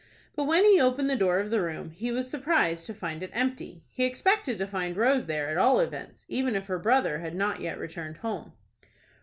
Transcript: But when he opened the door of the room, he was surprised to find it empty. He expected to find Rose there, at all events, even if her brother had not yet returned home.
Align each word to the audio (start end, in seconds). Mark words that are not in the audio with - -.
But 0.35 0.45
when 0.45 0.65
he 0.65 0.81
opened 0.81 1.11
the 1.11 1.15
door 1.15 1.37
of 1.37 1.51
the 1.51 1.61
room, 1.61 1.91
he 1.91 2.11
was 2.11 2.27
surprised 2.27 2.87
to 2.87 2.93
find 2.95 3.21
it 3.21 3.29
empty. 3.35 3.83
He 3.91 4.03
expected 4.03 4.57
to 4.57 4.65
find 4.65 4.97
Rose 4.97 5.27
there, 5.27 5.49
at 5.49 5.59
all 5.59 5.79
events, 5.79 6.25
even 6.27 6.55
if 6.55 6.65
her 6.65 6.79
brother 6.79 7.19
had 7.19 7.35
not 7.35 7.61
yet 7.61 7.77
returned 7.77 8.17
home. 8.17 8.53